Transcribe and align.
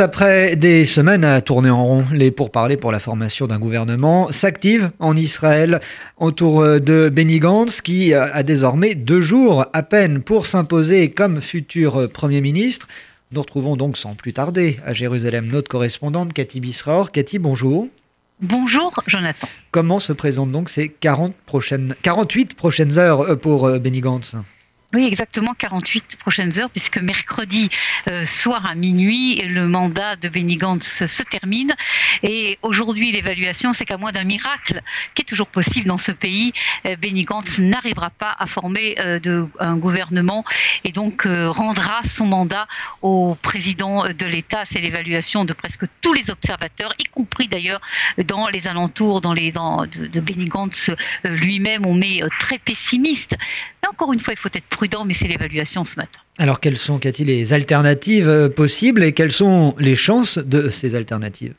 Après 0.00 0.54
des 0.54 0.84
semaines 0.84 1.24
à 1.24 1.40
tourner 1.40 1.70
en 1.70 1.84
rond, 1.84 2.04
les 2.12 2.30
pourparlers 2.30 2.76
pour 2.76 2.92
la 2.92 3.00
formation 3.00 3.48
d'un 3.48 3.58
gouvernement 3.58 4.30
s'activent 4.30 4.92
en 5.00 5.16
Israël 5.16 5.80
autour 6.18 6.62
de 6.62 7.08
Benny 7.12 7.40
Gantz 7.40 7.80
qui 7.80 8.14
a 8.14 8.44
désormais 8.44 8.94
deux 8.94 9.20
jours 9.20 9.66
à 9.72 9.82
peine 9.82 10.22
pour 10.22 10.46
s'imposer 10.46 11.10
comme 11.10 11.40
futur 11.40 12.08
Premier 12.12 12.40
ministre. 12.40 12.86
Nous 13.32 13.40
retrouvons 13.40 13.74
donc 13.74 13.96
sans 13.98 14.14
plus 14.14 14.32
tarder 14.32 14.78
à 14.86 14.92
Jérusalem 14.92 15.48
notre 15.48 15.68
correspondante 15.68 16.32
Cathy 16.32 16.60
Bisraor. 16.60 17.10
Cathy, 17.10 17.40
bonjour. 17.40 17.88
Bonjour 18.40 18.92
Jonathan. 19.08 19.48
Comment 19.72 19.98
se 19.98 20.12
présentent 20.12 20.52
donc 20.52 20.68
ces 20.68 20.90
40 20.90 21.34
prochaines, 21.44 21.96
48 22.02 22.54
prochaines 22.54 22.98
heures 23.00 23.36
pour 23.40 23.68
Benny 23.80 24.00
Gantz? 24.00 24.36
Oui, 24.94 25.06
exactement 25.06 25.52
48 25.52 26.16
prochaines 26.16 26.58
heures, 26.58 26.70
puisque 26.70 26.96
mercredi 26.96 27.68
euh, 28.08 28.24
soir 28.24 28.64
à 28.64 28.74
minuit, 28.74 29.36
le 29.42 29.68
mandat 29.68 30.16
de 30.16 30.30
Benny 30.30 30.56
Gantz 30.56 31.04
se 31.04 31.22
termine. 31.24 31.74
Et 32.22 32.58
aujourd'hui, 32.62 33.12
l'évaluation, 33.12 33.74
c'est 33.74 33.84
qu'à 33.84 33.98
moins 33.98 34.12
d'un 34.12 34.24
miracle, 34.24 34.80
qui 35.14 35.20
est 35.20 35.26
toujours 35.26 35.48
possible 35.48 35.88
dans 35.88 35.98
ce 35.98 36.10
pays, 36.10 36.54
euh, 36.86 36.96
Benny 36.96 37.24
Gantz 37.24 37.58
n'arrivera 37.58 38.08
pas 38.08 38.34
à 38.38 38.46
former 38.46 38.96
euh, 39.00 39.46
un 39.60 39.76
gouvernement 39.76 40.42
et 40.84 40.92
donc 40.92 41.26
rendra 41.26 42.00
son 42.04 42.24
mandat 42.24 42.66
au 43.02 43.36
président 43.42 44.04
de 44.04 44.24
l'État. 44.24 44.62
C'est 44.64 44.80
l'évaluation 44.80 45.44
de 45.44 45.52
presque 45.52 45.84
tous 46.00 46.14
les 46.14 46.30
observateurs, 46.30 46.94
y 46.98 47.04
compris 47.04 47.46
d'ailleurs 47.46 47.82
dans 48.24 48.48
les 48.48 48.66
alentours, 48.66 49.20
dans 49.20 49.34
les 49.34 49.52
dans, 49.52 49.84
de, 49.84 50.06
de 50.06 50.20
Benny 50.20 50.46
Gantz 50.46 50.90
lui-même. 51.24 51.84
On 51.84 52.00
est 52.00 52.22
très 52.38 52.58
pessimiste. 52.58 53.36
Mais 53.82 53.88
encore 53.88 54.14
une 54.14 54.20
fois, 54.20 54.32
il 54.32 54.38
faut 54.38 54.48
être 54.52 54.77
mais 55.04 55.14
c'est 55.14 55.28
l'évaluation 55.28 55.84
ce 55.84 55.96
matin. 55.96 56.20
Alors, 56.38 56.60
quelles 56.60 56.76
sont, 56.76 56.98
Cathy, 56.98 57.24
les 57.24 57.52
alternatives 57.52 58.28
euh, 58.28 58.48
possibles 58.48 59.02
et 59.02 59.12
quelles 59.12 59.32
sont 59.32 59.74
les 59.78 59.96
chances 59.96 60.38
de 60.38 60.68
ces 60.68 60.94
alternatives? 60.94 61.54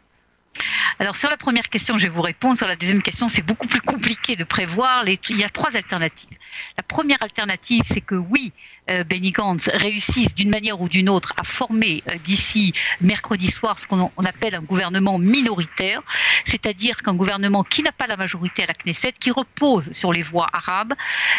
Alors 0.99 1.15
sur 1.15 1.29
la 1.29 1.37
première 1.37 1.69
question, 1.69 1.97
je 1.97 2.03
vais 2.03 2.09
vous 2.09 2.21
répondre. 2.21 2.57
Sur 2.57 2.67
la 2.67 2.75
deuxième 2.75 3.01
question, 3.01 3.29
c'est 3.29 3.41
beaucoup 3.41 3.67
plus 3.67 3.79
compliqué 3.79 4.35
de 4.35 4.43
prévoir. 4.43 5.05
Il 5.07 5.37
y 5.37 5.45
a 5.45 5.49
trois 5.49 5.77
alternatives. 5.77 6.37
La 6.75 6.83
première 6.83 7.23
alternative, 7.23 7.83
c'est 7.85 8.01
que 8.01 8.15
oui, 8.15 8.51
euh, 8.91 9.05
Benny 9.05 9.31
Gantz 9.31 9.69
réussisse 9.73 10.35
d'une 10.35 10.49
manière 10.49 10.81
ou 10.81 10.89
d'une 10.89 11.07
autre 11.07 11.33
à 11.37 11.45
former 11.45 12.03
euh, 12.11 12.17
d'ici 12.17 12.73
mercredi 12.99 13.49
soir 13.49 13.79
ce 13.79 13.87
qu'on 13.87 14.11
appelle 14.25 14.55
un 14.55 14.61
gouvernement 14.61 15.17
minoritaire, 15.19 16.01
c'est-à-dire 16.43 16.97
qu'un 16.97 17.13
gouvernement 17.13 17.63
qui 17.63 17.81
n'a 17.81 17.93
pas 17.93 18.07
la 18.07 18.17
majorité 18.17 18.63
à 18.63 18.65
la 18.65 18.73
Knesset, 18.73 19.13
qui 19.13 19.31
repose 19.31 19.93
sur 19.93 20.11
les 20.11 20.21
voix 20.21 20.47
arabes. 20.51 20.95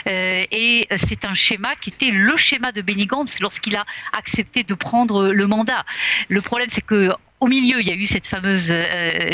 Euh, 0.08 0.42
et 0.50 0.88
c'est 0.96 1.26
un 1.26 1.34
schéma 1.34 1.74
qui 1.76 1.90
était 1.90 2.10
le 2.10 2.34
schéma 2.38 2.72
de 2.72 2.80
Benny 2.80 3.06
Gantz 3.06 3.40
lorsqu'il 3.40 3.76
a 3.76 3.84
accepté 4.16 4.62
de 4.62 4.72
prendre 4.72 5.28
le 5.28 5.46
mandat. 5.46 5.84
Le 6.28 6.40
problème, 6.40 6.68
c'est 6.70 6.80
que 6.84 7.10
au 7.40 7.46
milieu, 7.46 7.80
il 7.80 7.88
y 7.88 7.90
a 7.90 7.94
eu 7.94 8.06
cette 8.06 8.26
fameuse 8.26 8.70
euh, 8.70 8.82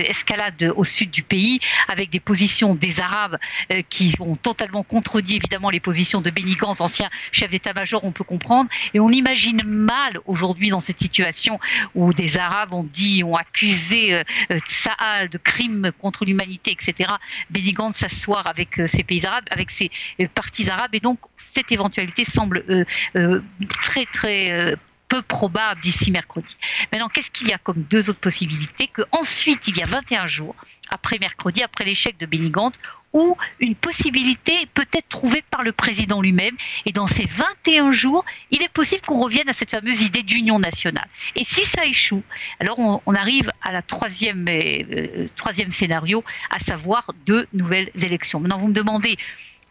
escalade 0.08 0.72
au 0.76 0.84
sud 0.84 1.10
du 1.10 1.22
pays 1.22 1.58
avec 1.88 2.08
des 2.08 2.20
positions 2.20 2.74
des 2.74 3.00
Arabes 3.00 3.36
euh, 3.72 3.82
qui 3.90 4.14
ont 4.20 4.36
totalement 4.36 4.84
contredit 4.84 5.36
évidemment 5.36 5.70
les 5.70 5.80
positions 5.80 6.20
de 6.20 6.30
Benny 6.30 6.56
ancien 6.60 7.10
chef 7.32 7.50
d'état-major, 7.50 8.02
on 8.04 8.12
peut 8.12 8.24
comprendre. 8.24 8.70
Et 8.94 9.00
on 9.00 9.10
imagine 9.10 9.62
mal 9.64 10.18
aujourd'hui 10.26 10.70
dans 10.70 10.80
cette 10.80 11.00
situation 11.00 11.58
où 11.94 12.12
des 12.12 12.38
Arabes 12.38 12.72
ont 12.72 12.84
dit, 12.84 13.24
ont 13.24 13.36
accusé 13.36 14.14
euh, 14.14 14.22
Tsahal 14.68 15.28
de 15.28 15.38
crimes 15.38 15.90
contre 16.00 16.24
l'humanité, 16.24 16.70
etc. 16.70 17.10
Benny 17.50 17.72
Gantz 17.72 17.96
s'asseoir 17.96 18.46
avec 18.46 18.80
ces 18.86 19.02
pays 19.02 19.26
arabes, 19.26 19.44
avec 19.50 19.70
ces 19.70 19.90
partis 20.34 20.70
arabes. 20.70 20.94
Et 20.94 21.00
donc 21.00 21.18
cette 21.36 21.72
éventualité 21.72 22.24
semble 22.24 22.64
très 23.68 24.04
très 24.06 24.76
peu 25.08 25.22
probable 25.22 25.80
d'ici 25.80 26.10
mercredi. 26.10 26.56
Maintenant, 26.92 27.08
qu'est-ce 27.08 27.30
qu'il 27.30 27.48
y 27.48 27.52
a 27.52 27.58
comme 27.58 27.82
deux 27.82 28.10
autres 28.10 28.20
possibilités 28.20 28.88
Que 28.88 29.02
ensuite, 29.12 29.68
il 29.68 29.76
y 29.76 29.82
a 29.82 29.86
21 29.86 30.26
jours, 30.26 30.54
après 30.90 31.18
mercredi, 31.18 31.62
après 31.62 31.84
l'échec 31.84 32.18
de 32.18 32.26
Benny 32.26 32.50
Gantz, 32.50 32.78
où 33.12 33.36
une 33.60 33.74
possibilité 33.74 34.52
peut 34.74 34.86
être 34.92 35.08
trouvée 35.08 35.42
par 35.50 35.62
le 35.62 35.72
président 35.72 36.20
lui-même? 36.20 36.54
Et 36.84 36.92
dans 36.92 37.06
ces 37.06 37.24
21 37.24 37.90
jours, 37.90 38.24
il 38.50 38.62
est 38.62 38.68
possible 38.68 39.02
qu'on 39.02 39.20
revienne 39.20 39.48
à 39.48 39.52
cette 39.52 39.70
fameuse 39.70 40.02
idée 40.02 40.22
d'union 40.22 40.58
nationale. 40.58 41.08
Et 41.34 41.44
si 41.44 41.64
ça 41.64 41.86
échoue, 41.86 42.22
alors 42.60 42.78
on, 42.78 43.14
arrive 43.14 43.50
à 43.62 43.72
la 43.72 43.80
troisième, 43.80 44.44
euh, 44.48 45.28
troisième 45.36 45.72
scénario, 45.72 46.24
à 46.50 46.58
savoir 46.58 47.10
deux 47.24 47.46
nouvelles 47.54 47.90
élections. 48.02 48.40
Maintenant, 48.40 48.58
vous 48.58 48.68
me 48.68 48.74
demandez 48.74 49.16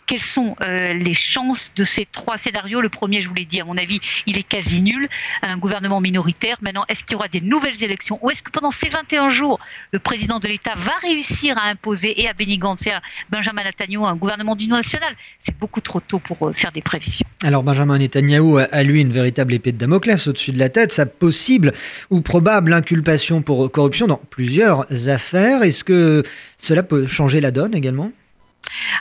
quelles 0.05 0.19
sont 0.19 0.55
euh, 0.61 0.93
les 0.93 1.13
chances 1.13 1.71
de 1.75 1.83
ces 1.83 2.05
trois 2.05 2.38
scénarios? 2.38 2.81
Le 2.81 2.89
premier, 2.89 3.21
je 3.21 3.27
vous 3.27 3.33
l'ai 3.33 3.45
dit, 3.45 3.61
à 3.61 3.66
mon 3.66 3.77
avis, 3.77 3.99
il 4.25 4.38
est 4.38 4.43
quasi 4.43 4.81
nul. 4.81 5.07
Un 5.41 5.57
gouvernement 5.57 6.01
minoritaire. 6.01 6.57
Maintenant, 6.61 6.85
est-ce 6.89 7.03
qu'il 7.03 7.13
y 7.13 7.16
aura 7.16 7.27
des 7.27 7.41
nouvelles 7.41 7.83
élections 7.83 8.19
Ou 8.21 8.31
est-ce 8.31 8.44
que 8.44 8.51
pendant 8.51 8.71
ces 8.71 8.89
21 8.89 9.29
jours, 9.29 9.59
le 9.91 9.99
président 9.99 10.39
de 10.39 10.47
l'État 10.47 10.73
va 10.75 10.94
réussir 11.01 11.57
à 11.57 11.69
imposer 11.69 12.21
et 12.21 12.27
à 12.27 12.33
Benny 12.33 12.57
Gantz 12.57 12.85
et 12.88 12.91
à 12.91 13.01
Benjamin 13.29 13.63
Netanyahu 13.63 14.05
un 14.05 14.15
gouvernement 14.15 14.55
d'union 14.55 14.75
nationale? 14.75 15.15
C'est 15.39 15.57
beaucoup 15.57 15.81
trop 15.81 15.99
tôt 15.99 16.19
pour 16.19 16.47
euh, 16.47 16.53
faire 16.53 16.71
des 16.71 16.81
prévisions. 16.81 17.25
Alors, 17.44 17.63
Benjamin 17.63 17.97
Netanyahu 17.97 18.59
a, 18.59 18.83
lui 18.83 19.01
une 19.01 19.11
véritable 19.11 19.53
épée 19.53 19.71
de 19.71 19.77
Damoclès 19.77 20.27
au-dessus 20.27 20.51
de 20.51 20.59
la 20.59 20.69
tête. 20.69 20.91
Sa 20.91 21.05
possible 21.05 21.73
ou 22.09 22.21
probable 22.21 22.73
inculpation 22.73 23.41
pour 23.41 23.71
corruption 23.71 24.07
dans 24.07 24.21
plusieurs 24.29 24.85
affaires. 25.09 25.63
Est-ce 25.63 25.83
que 25.83 26.23
cela 26.57 26.83
peut 26.83 27.07
changer 27.07 27.41
la 27.41 27.51
donne 27.51 27.75
également? 27.75 28.11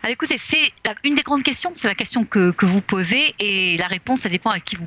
Alors 0.04 0.12
écoutez, 0.12 0.36
c'est 0.36 0.70
une 1.02 1.14
des 1.14 1.22
grandes 1.22 1.42
questions, 1.42 1.72
c'est 1.74 1.88
la 1.88 1.94
question 1.94 2.26
que, 2.26 2.52
vous 2.60 2.82
posez 2.82 3.34
et 3.38 3.78
la 3.78 3.86
réponse, 3.86 4.20
ça 4.20 4.28
dépend 4.28 4.50
à 4.50 4.60
qui 4.60 4.76
vous, 4.76 4.86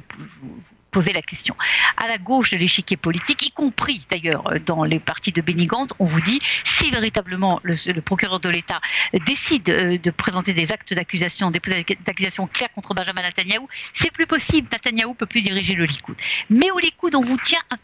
posez 0.92 1.12
la 1.12 1.24
question. 1.24 1.56
À 1.98 2.08
la 2.08 2.20
gauche 2.20 2.52
de 2.52 2.58
l'échiquier 2.58 2.98
politique, 2.98 3.48
y 3.48 3.50
compris 3.50 4.06
d'ailleurs 4.12 4.44
dans 4.68 4.84
les 4.84 5.00
partis 5.00 5.32
de 5.32 5.42
Bénigante, 5.42 5.94
on 5.98 6.06
vous 6.06 6.22
dit 6.22 6.40
si 6.64 6.92
véritablement 6.92 7.60
le, 7.64 8.00
procureur 8.02 8.40
de 8.40 8.50
l'État 8.50 8.80
décide 9.26 9.70
euh, 9.70 9.98
de 9.98 10.12
présenter 10.12 10.54
des 10.54 10.72
actes 10.72 10.94
d'accusation, 10.94 11.50
des 11.50 11.62
accusations 12.06 12.46
claires 12.46 12.72
contre 12.76 12.94
Benjamin 12.94 13.24
Netanyahu, 13.24 13.66
c'est 13.94 14.12
plus 14.12 14.28
possible. 14.28 14.70
Netanyahu 14.72 15.16
peut 15.16 15.26
plus 15.26 15.42
diriger 15.42 15.74
le 15.74 15.86
Likoud. 15.86 16.16
Mais 16.52 16.70
au 16.70 16.78
Likoud, 16.78 17.16
on 17.16 17.24
vous 17.24 17.38
tient 17.38 17.62
tout 17.70 17.78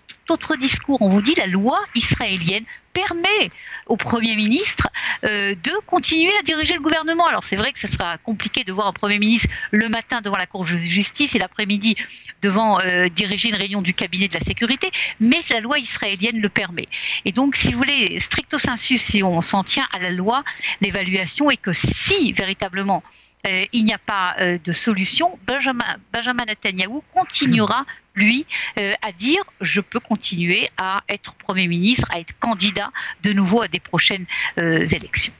discours. 0.58 1.02
On 1.02 1.10
vous 1.10 1.22
dit 1.22 1.34
la 1.36 1.48
loi 1.48 1.80
israélienne 1.96 2.64
permet 2.94 3.50
au 3.88 3.98
Premier 3.98 4.36
ministre 4.36 4.88
euh, 5.26 5.56
de 5.56 5.72
continuer 5.88 6.32
à 6.40 6.44
diriger 6.44 6.76
le 6.76 6.82
gouvernement. 6.82 7.26
Alors 7.26 7.44
c'est 7.44 7.56
vrai 7.56 7.72
que 7.72 7.80
ce 7.80 7.88
sera 7.88 8.18
compliqué 8.20 8.64
de 8.64 8.72
voir 8.72 8.88
un 8.88 8.94
Premier 8.94 9.20
ministre 9.20 9.50
le 9.72 9.90
matin 9.90 10.22
devant 10.22 10.38
la 10.38 10.46
Cour 10.46 10.64
de 10.64 10.76
justice 10.76 11.36
et 11.36 11.40
l'après-midi 11.40 11.96
devant 12.42 12.80
euh, 12.82 13.10
diriger 13.10 13.50
une 13.50 13.56
réunion 13.56 13.82
du 13.82 13.94
cabinet 13.94 14.28
de 14.28 14.36
la 14.36 14.42
sécurité, 14.42 14.92
mais 15.20 15.40
la 15.50 15.60
loi 15.60 15.80
israélienne 15.80 16.40
le 16.40 16.50
permet. 16.50 16.88
Et 17.26 17.32
donc, 17.32 17.56
si 17.56 17.72
vous 17.72 17.80
voulez, 17.80 18.20
stricto 18.20 18.58
sensu, 18.58 18.98
si 18.98 19.24
on 19.24 19.42
s'en 19.42 19.64
tient 19.64 19.88
à 19.94 20.00
la 20.00 20.12
loi, 20.12 20.44
l'évaluation 20.82 21.50
est 21.50 21.58
que 21.58 21.74
si 21.74 22.32
véritablement 22.34 23.04
euh, 23.48 23.66
il 23.74 23.84
n'y 23.84 23.94
a 23.94 23.98
pas 23.98 24.36
de 24.40 24.72
solution, 24.72 25.38
Benjamin, 25.48 25.98
Benjamin 26.14 26.46
Netanyahu 26.46 27.02
continuera 27.14 27.86
lui, 28.16 28.46
euh, 28.80 28.94
à 29.02 29.12
dire 29.12 29.42
je 29.62 29.82
peux 29.82 30.00
continuer 30.00 30.70
à 30.78 30.98
être 31.10 31.34
Premier 31.36 31.68
ministre, 31.68 32.08
à 32.14 32.20
être 32.20 32.38
candidat 32.40 32.92
de 33.24 33.34
nouveau 33.34 33.62
à 33.62 33.68
des 33.68 33.80
prochaines 33.80 34.26
euh, 34.60 34.86
élections. 34.86 35.34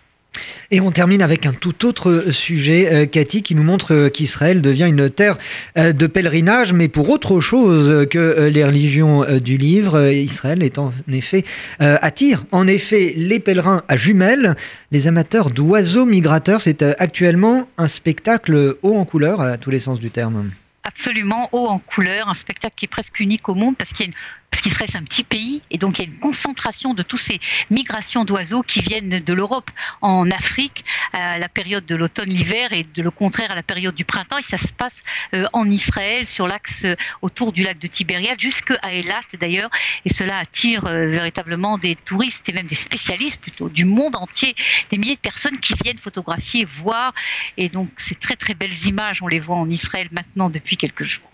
Et 0.72 0.82
on 0.82 0.90
termine 0.90 1.22
avec 1.22 1.46
un 1.46 1.54
tout 1.54 1.86
autre 1.86 2.32
sujet, 2.32 2.92
euh, 2.92 3.06
Cathy, 3.06 3.44
qui 3.44 3.54
nous 3.54 3.62
montre 3.62 4.08
qu'Israël 4.08 4.64
devient 4.64 4.88
une 4.88 5.12
terre 5.12 5.38
de 5.76 6.08
pèlerinage, 6.08 6.74
mais 6.74 6.88
pour 6.88 7.10
autre 7.12 7.40
chose 7.40 8.08
que 8.10 8.50
les 8.52 8.66
religions 8.66 9.24
du 9.40 9.58
livre. 9.58 10.10
Israël 10.12 10.64
est 10.64 10.80
en 10.80 10.92
effet 11.12 11.46
attire 11.80 12.46
en 12.52 12.66
effet 12.66 13.14
les 13.16 13.40
pèlerins 13.40 13.84
à 13.88 13.96
jumelles, 13.96 14.56
les 14.92 15.06
amateurs 15.08 15.52
d'oiseaux 15.52 16.08
migrateurs. 16.08 16.62
C'est 16.62 16.82
actuellement 16.82 17.68
un 17.78 17.88
spectacle 17.88 18.78
haut 18.82 18.96
en 18.96 19.06
couleur 19.06 19.40
à 19.40 19.60
tous 19.60 19.70
les 19.70 19.80
sens 19.80 20.00
du 20.00 20.10
terme 20.10 20.50
absolument 20.84 21.50
haut 21.52 21.68
en 21.68 21.80
couleur, 21.80 22.30
un 22.30 22.34
spectacle 22.34 22.76
qui 22.76 22.86
est 22.86 22.90
presque 22.90 23.20
unique 23.20 23.48
au 23.50 23.56
monde 23.56 23.76
parce 23.78 23.92
qu'il 23.92 24.06
y 24.06 24.10
a 24.10 24.12
une 24.12 24.18
parce 24.54 24.62
qu'Israël 24.62 24.88
c'est 24.88 25.00
un 25.00 25.04
petit 25.04 25.24
pays 25.24 25.64
et 25.72 25.80
donc 25.80 25.98
il 25.98 26.06
y 26.06 26.08
a 26.08 26.12
une 26.12 26.20
concentration 26.20 26.94
de 26.94 27.02
toutes 27.02 27.22
ces 27.22 27.40
migrations 27.72 28.24
d'oiseaux 28.24 28.62
qui 28.62 28.82
viennent 28.82 29.10
de 29.10 29.34
l'Europe 29.34 29.72
en 30.02 30.30
Afrique 30.30 30.86
à 31.12 31.40
la 31.40 31.50
période 31.50 31.88
de 31.88 31.96
l'automne-l'hiver 31.96 32.72
et 32.72 32.84
de 32.84 33.02
le 33.02 33.10
contraire 33.10 33.50
à 33.50 33.56
la 33.56 33.64
période 33.64 33.96
du 33.96 34.06
printemps 34.06 34.38
et 34.38 34.44
ça 34.44 34.60
se 34.60 34.72
passe 34.72 35.02
euh, 35.34 35.48
en 35.54 35.68
Israël 35.68 36.28
sur 36.28 36.48
l'axe 36.48 36.86
euh, 36.86 36.94
autour 37.24 37.52
du 37.52 37.64
lac 37.64 37.80
de 37.80 37.88
Tibériade 37.88 38.40
jusqu'à 38.40 38.76
Elat 38.92 39.22
d'ailleurs 39.40 39.72
et 40.06 40.14
cela 40.14 40.38
attire 40.38 40.86
euh, 40.86 41.08
véritablement 41.08 41.80
des 41.80 41.96
touristes 41.96 42.48
et 42.48 42.54
même 42.54 42.68
des 42.68 42.76
spécialistes 42.76 43.42
plutôt 43.42 43.70
du 43.70 43.86
monde 43.86 44.16
entier, 44.16 44.54
des 44.92 45.00
milliers 45.00 45.16
de 45.16 45.20
personnes 45.20 45.58
qui 45.58 45.74
viennent 45.84 45.98
photographier, 45.98 46.64
voir 46.64 47.16
et 47.58 47.70
donc 47.70 47.90
ces 47.98 48.14
très 48.14 48.36
très 48.36 48.54
belles 48.54 48.86
images 48.86 49.24
on 49.24 49.28
les 49.28 49.40
voit 49.40 49.58
en 49.58 49.68
Israël 49.68 50.10
maintenant 50.12 50.52
depuis 50.52 50.78
quelques 50.78 51.06
jours. 51.06 51.32